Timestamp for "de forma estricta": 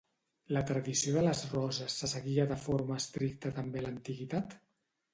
2.55-3.55